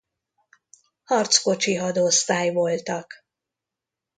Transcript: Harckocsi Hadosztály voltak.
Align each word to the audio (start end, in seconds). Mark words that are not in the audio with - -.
Harckocsi 1.03 1.75
Hadosztály 1.77 2.51
voltak. 2.51 3.13